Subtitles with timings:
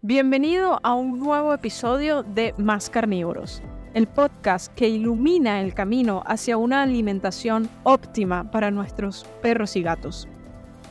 [0.00, 3.60] Bienvenido a un nuevo episodio de Más Carnívoros,
[3.94, 10.28] el podcast que ilumina el camino hacia una alimentación óptima para nuestros perros y gatos.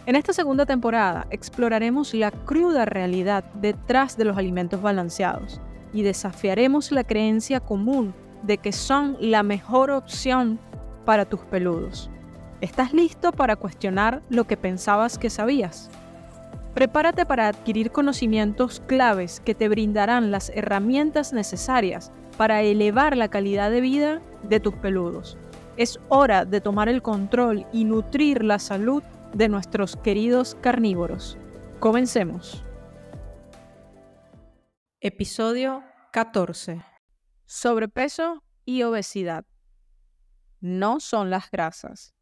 [0.07, 5.61] En esta segunda temporada exploraremos la cruda realidad detrás de los alimentos balanceados
[5.93, 8.13] y desafiaremos la creencia común
[8.43, 10.59] de que son la mejor opción
[11.05, 12.09] para tus peludos.
[12.59, 15.89] ¿Estás listo para cuestionar lo que pensabas que sabías?
[16.77, 23.71] Prepárate para adquirir conocimientos claves que te brindarán las herramientas necesarias para elevar la calidad
[23.71, 25.39] de vida de tus peludos.
[25.75, 29.01] Es hora de tomar el control y nutrir la salud
[29.33, 31.35] de nuestros queridos carnívoros.
[31.79, 32.63] Comencemos.
[35.01, 36.83] Episodio 14.
[37.47, 39.45] Sobrepeso y obesidad.
[40.59, 42.13] No son las grasas,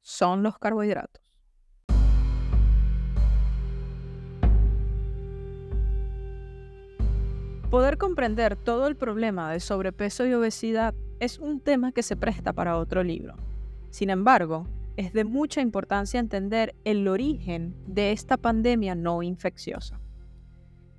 [0.00, 1.29] son los carbohidratos.
[7.70, 12.52] Poder comprender todo el problema de sobrepeso y obesidad es un tema que se presta
[12.52, 13.36] para otro libro.
[13.90, 20.00] Sin embargo, es de mucha importancia entender el origen de esta pandemia no infecciosa.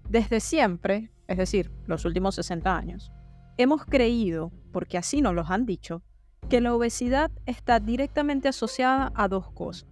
[0.07, 3.11] Desde siempre, es decir, los últimos 60 años,
[3.57, 6.03] hemos creído, porque así nos lo han dicho,
[6.47, 9.89] que la obesidad está directamente asociada a dos cosas.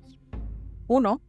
[0.88, 1.22] Uno,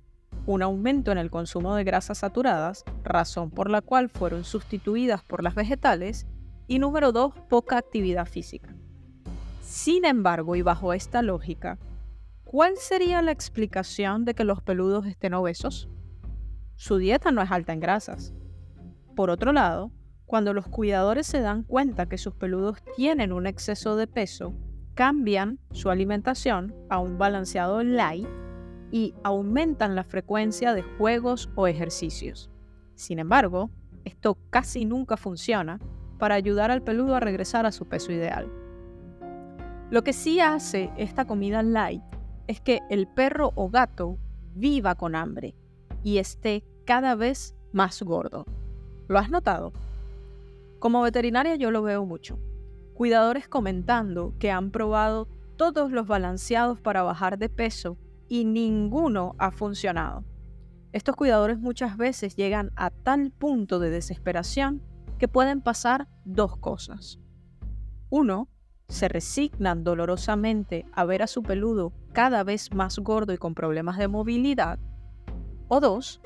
[0.50, 5.42] un aumento en el consumo de grasas saturadas, razón por la cual fueron sustituidas por
[5.42, 6.26] las vegetales,
[6.66, 8.74] y número dos, poca actividad física.
[9.60, 11.78] Sin embargo, y bajo esta lógica,
[12.44, 15.88] ¿cuál sería la explicación de que los peludos estén obesos?
[16.74, 18.32] Su dieta no es alta en grasas.
[19.14, 19.92] Por otro lado,
[20.26, 24.54] cuando los cuidadores se dan cuenta que sus peludos tienen un exceso de peso,
[24.94, 28.28] cambian su alimentación a un balanceado light
[28.90, 32.50] y aumentan la frecuencia de juegos o ejercicios.
[32.94, 33.70] Sin embargo,
[34.04, 35.78] esto casi nunca funciona
[36.18, 38.50] para ayudar al peludo a regresar a su peso ideal.
[39.90, 42.02] Lo que sí hace esta comida light
[42.46, 44.18] es que el perro o gato
[44.54, 45.54] viva con hambre
[46.02, 48.46] y esté cada vez más gordo.
[49.08, 49.72] ¿Lo has notado?
[50.78, 52.38] Como veterinaria yo lo veo mucho.
[52.94, 57.96] Cuidadores comentando que han probado todos los balanceados para bajar de peso
[58.30, 60.24] y ninguno ha funcionado.
[60.92, 64.82] Estos cuidadores muchas veces llegan a tal punto de desesperación
[65.18, 67.18] que pueden pasar dos cosas.
[68.08, 68.48] Uno,
[68.88, 73.98] se resignan dolorosamente a ver a su peludo cada vez más gordo y con problemas
[73.98, 74.78] de movilidad.
[75.68, 76.20] O dos,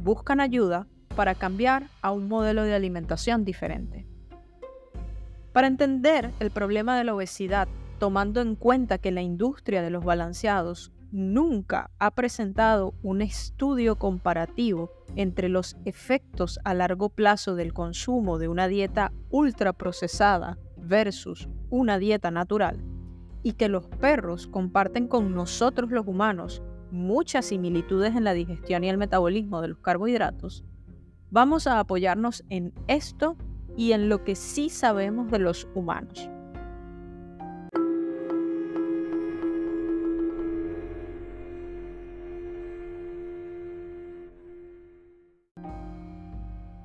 [0.00, 0.86] buscan ayuda
[1.16, 4.06] para cambiar a un modelo de alimentación diferente.
[5.52, 7.66] Para entender el problema de la obesidad,
[7.98, 14.90] tomando en cuenta que la industria de los balanceados nunca ha presentado un estudio comparativo
[15.16, 22.30] entre los efectos a largo plazo del consumo de una dieta ultraprocesada versus una dieta
[22.30, 22.82] natural,
[23.42, 28.88] y que los perros comparten con nosotros los humanos muchas similitudes en la digestión y
[28.88, 30.64] el metabolismo de los carbohidratos,
[31.30, 33.36] vamos a apoyarnos en esto
[33.76, 36.30] y en lo que sí sabemos de los humanos.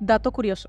[0.04, 0.68] Dato curioso.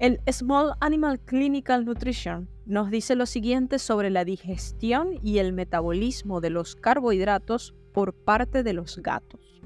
[0.00, 6.40] El Small Animal Clinical Nutrition nos dice lo siguiente sobre la digestión y el metabolismo
[6.40, 9.62] de los carbohidratos por parte de los gatos.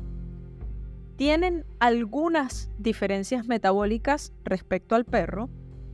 [1.16, 5.48] Tienen algunas diferencias metabólicas respecto al perro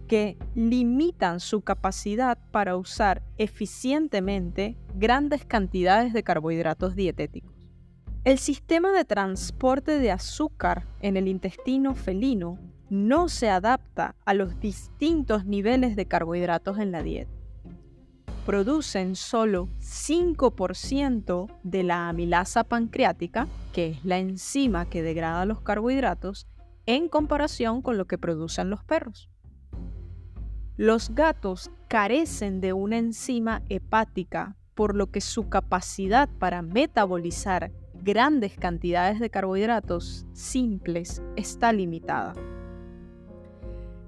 [0.08, 7.59] que limitan su capacidad para usar eficientemente grandes cantidades de carbohidratos dietéticos.
[8.22, 12.58] El sistema de transporte de azúcar en el intestino felino
[12.90, 17.32] no se adapta a los distintos niveles de carbohidratos en la dieta.
[18.44, 26.46] Producen solo 5% de la amilasa pancreática, que es la enzima que degrada los carbohidratos,
[26.84, 29.30] en comparación con lo que producen los perros.
[30.76, 38.56] Los gatos carecen de una enzima hepática, por lo que su capacidad para metabolizar grandes
[38.56, 42.34] cantidades de carbohidratos simples está limitada.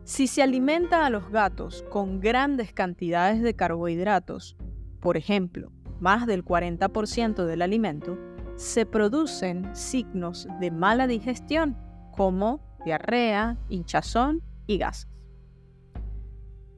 [0.05, 4.57] Si se alimenta a los gatos con grandes cantidades de carbohidratos,
[5.01, 8.19] por ejemplo, más del 40% del alimento,
[8.57, 11.77] se producen signos de mala digestión
[12.17, 15.09] como diarrea, hinchazón y gases.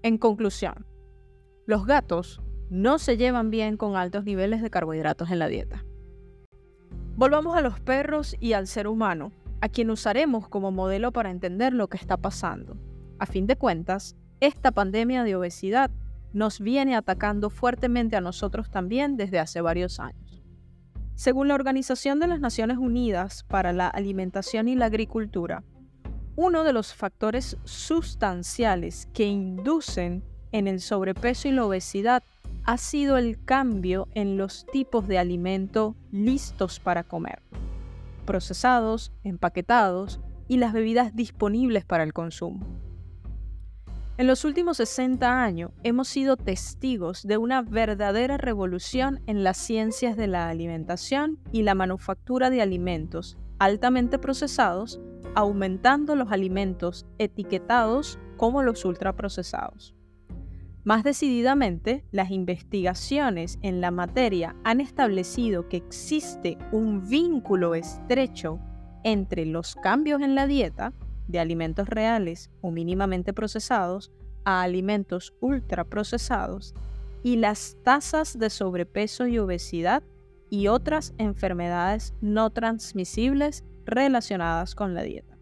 [0.02, 0.86] En conclusión,
[1.66, 5.84] los gatos no se llevan bien con altos niveles de carbohidratos en la dieta.
[7.16, 9.32] Volvamos a los perros y al ser humano.
[9.60, 12.76] a quien usaremos como modelo para entender lo que está pasando.
[13.18, 15.90] A fin de cuentas, esta pandemia de obesidad
[16.34, 20.42] nos viene atacando fuertemente a nosotros también desde hace varios años.
[21.14, 25.64] Según la Organización de las Naciones Unidas para la Alimentación y la Agricultura,
[26.36, 32.22] uno de los factores sustanciales que inducen en el sobrepeso y la obesidad
[32.64, 37.42] ha sido el cambio en los tipos de alimento listos para comer,
[38.24, 42.66] procesados, empaquetados y las bebidas disponibles para el consumo.
[44.16, 50.16] En los últimos 60 años hemos sido testigos de una verdadera revolución en las ciencias
[50.16, 55.00] de la alimentación y la manufactura de alimentos altamente procesados,
[55.34, 59.94] aumentando los alimentos etiquetados como los ultraprocesados.
[60.84, 68.60] Más decididamente, las investigaciones en la materia han establecido que existe un vínculo estrecho
[69.02, 70.92] entre los cambios en la dieta,
[71.26, 74.12] de alimentos reales o mínimamente procesados
[74.44, 76.74] a alimentos ultraprocesados
[77.22, 80.02] y las tasas de sobrepeso y obesidad
[80.50, 85.33] y otras enfermedades no transmisibles relacionadas con la dieta.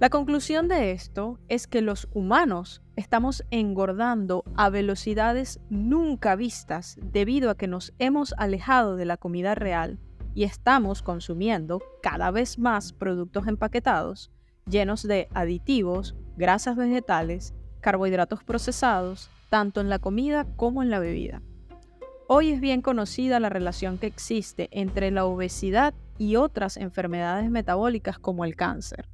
[0.00, 7.50] La conclusión de esto es que los humanos estamos engordando a velocidades nunca vistas debido
[7.50, 9.98] a que nos hemos alejado de la comida real
[10.34, 14.30] y estamos consumiendo cada vez más productos empaquetados
[14.64, 17.52] llenos de aditivos, grasas vegetales,
[17.82, 21.42] carbohidratos procesados, tanto en la comida como en la bebida.
[22.26, 28.18] Hoy es bien conocida la relación que existe entre la obesidad y otras enfermedades metabólicas
[28.18, 29.10] como el cáncer,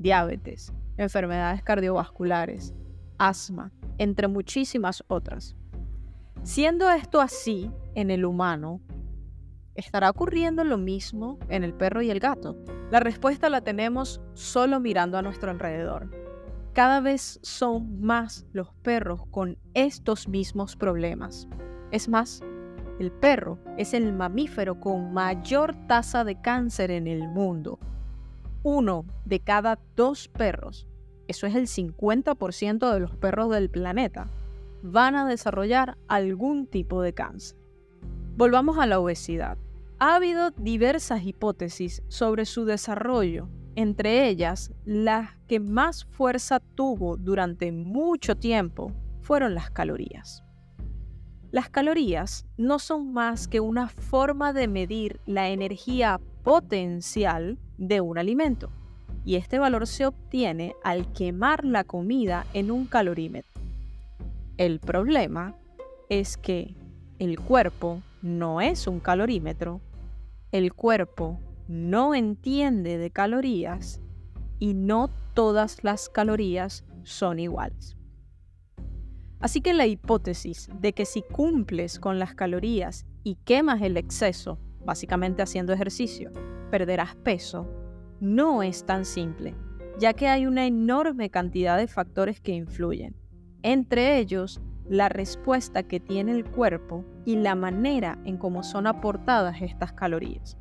[0.00, 2.74] diabetes, enfermedades cardiovasculares,
[3.18, 5.54] asma, entre muchísimas otras.
[6.42, 8.80] Siendo esto así en el humano,
[9.80, 12.54] ¿Estará ocurriendo lo mismo en el perro y el gato?
[12.90, 16.10] La respuesta la tenemos solo mirando a nuestro alrededor.
[16.74, 21.48] Cada vez son más los perros con estos mismos problemas.
[21.92, 22.42] Es más,
[22.98, 27.78] el perro es el mamífero con mayor tasa de cáncer en el mundo.
[28.62, 30.86] Uno de cada dos perros,
[31.28, 34.28] eso es el 50% de los perros del planeta,
[34.82, 37.56] van a desarrollar algún tipo de cáncer.
[38.36, 39.56] Volvamos a la obesidad.
[39.98, 47.72] Ha habido diversas hipótesis sobre su desarrollo, entre ellas la que más fuerza tuvo durante
[47.72, 50.42] mucho tiempo fueron las calorías.
[51.50, 58.18] Las calorías no son más que una forma de medir la energía potencial de un
[58.18, 58.70] alimento,
[59.24, 63.50] y este valor se obtiene al quemar la comida en un calorímetro.
[64.56, 65.56] El problema
[66.08, 66.74] es que
[67.18, 69.80] el cuerpo no es un calorímetro,
[70.52, 74.00] el cuerpo no entiende de calorías
[74.58, 77.96] y no todas las calorías son iguales.
[79.38, 84.58] Así que la hipótesis de que si cumples con las calorías y quemas el exceso,
[84.84, 86.30] básicamente haciendo ejercicio,
[86.70, 87.68] perderás peso,
[88.20, 89.54] no es tan simple,
[89.98, 93.14] ya que hay una enorme cantidad de factores que influyen,
[93.62, 99.62] entre ellos la respuesta que tiene el cuerpo y la manera en cómo son aportadas
[99.62, 100.56] estas calorías.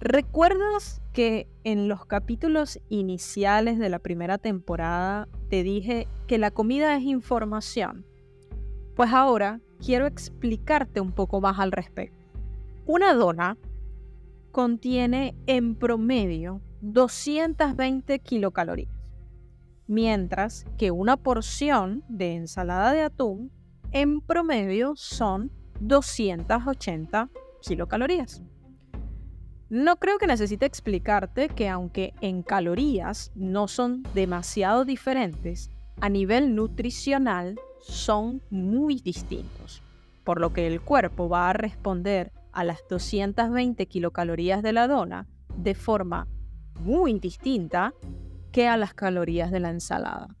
[0.00, 6.96] ¿Recuerdas que en los capítulos iniciales de la primera temporada te dije que la comida
[6.96, 8.06] es información?
[8.96, 12.16] Pues ahora quiero explicarte un poco más al respecto.
[12.86, 13.56] Una dona
[14.50, 19.00] contiene en promedio 220 kilocalorías
[19.90, 23.50] mientras que una porción de ensalada de atún
[23.90, 27.28] en promedio son 280
[27.60, 28.40] kilocalorías.
[29.68, 36.54] No creo que necesite explicarte que aunque en calorías no son demasiado diferentes, a nivel
[36.54, 39.82] nutricional son muy distintos,
[40.22, 45.28] por lo que el cuerpo va a responder a las 220 kilocalorías de la dona
[45.56, 46.28] de forma
[46.80, 47.94] muy distinta
[48.52, 50.36] que a las calorías de la ensalada.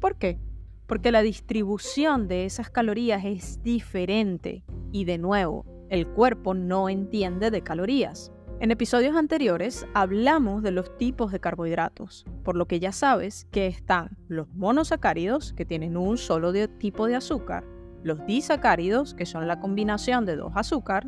[0.00, 0.38] ¿Por qué?
[0.86, 7.50] Porque la distribución de esas calorías es diferente y de nuevo, el cuerpo no entiende
[7.50, 8.32] de calorías.
[8.60, 13.68] En episodios anteriores hablamos de los tipos de carbohidratos, por lo que ya sabes que
[13.68, 17.64] están los monosacáridos, que tienen un solo tipo de azúcar,
[18.02, 21.06] los disacáridos, que son la combinación de dos azúcar,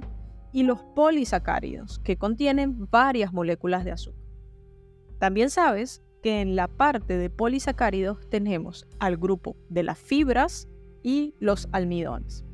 [0.52, 4.20] y los polisacáridos, que contienen varias moléculas de azúcar.
[5.18, 10.68] También sabes que en la parte de polisacáridos tenemos al grupo de las fibras
[11.02, 12.44] y los almidones.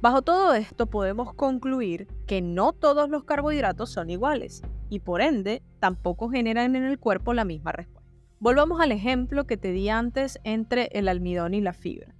[0.00, 5.62] Bajo todo esto podemos concluir que no todos los carbohidratos son iguales y por ende
[5.80, 7.98] tampoco generan en el cuerpo la misma respuesta.
[8.38, 12.14] Volvamos al ejemplo que te di antes entre el almidón y la fibra.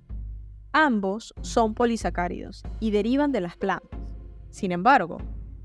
[0.73, 3.98] Ambos son polisacáridos y derivan de las plantas.
[4.51, 5.19] Sin embargo,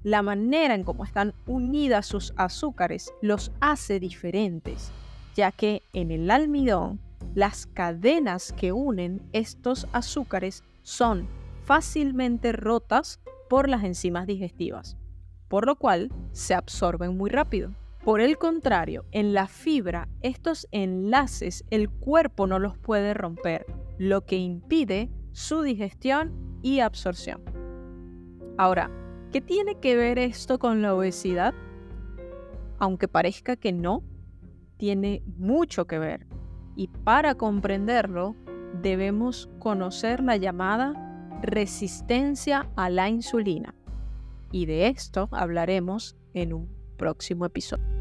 [0.03, 4.91] la manera en cómo están unidas sus azúcares los hace diferentes,
[5.35, 6.99] ya que en el almidón
[7.33, 11.27] las cadenas que unen estos azúcares son
[11.63, 14.97] fácilmente rotas por las enzimas digestivas,
[15.47, 17.71] por lo cual se absorben muy rápido.
[18.03, 23.65] Por el contrario, en la fibra, estos enlaces el cuerpo no los puede romper,
[23.97, 27.52] lo que impide su digestión y absorción.
[28.57, 28.91] Ahora,
[29.31, 31.53] ¿qué tiene que ver esto con la obesidad?
[32.77, 34.03] Aunque parezca que no,
[34.77, 36.27] tiene mucho que ver.
[36.75, 38.35] Y para comprenderlo,
[38.81, 40.93] debemos conocer la llamada
[41.41, 43.75] resistencia a la insulina.
[44.51, 47.92] Y de esto hablaremos en un próximo episodio.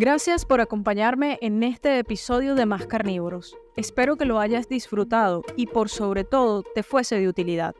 [0.00, 3.54] Gracias por acompañarme en este episodio de Más Carnívoros.
[3.76, 7.74] Espero que lo hayas disfrutado y por sobre todo te fuese de utilidad.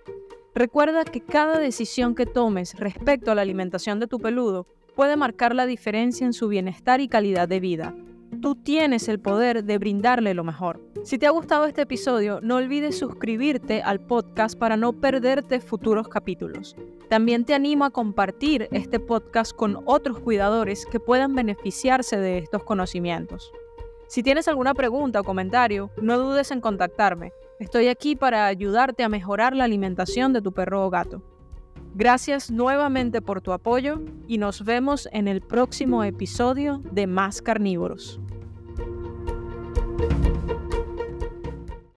[0.55, 5.55] Recuerda que cada decisión que tomes respecto a la alimentación de tu peludo puede marcar
[5.55, 7.95] la diferencia en su bienestar y calidad de vida.
[8.41, 10.81] Tú tienes el poder de brindarle lo mejor.
[11.05, 16.09] Si te ha gustado este episodio, no olvides suscribirte al podcast para no perderte futuros
[16.09, 16.75] capítulos.
[17.11, 22.65] También te animo a compartir este podcast con otros cuidadores que puedan beneficiarse de estos
[22.65, 23.53] conocimientos.
[24.09, 27.33] Si tienes alguna pregunta o comentario, no dudes en contactarme.
[27.59, 31.23] Estoy aquí para ayudarte a mejorar la alimentación de tu perro o gato.
[31.95, 38.21] Gracias nuevamente por tu apoyo y nos vemos en el próximo episodio de Más Carnívoros.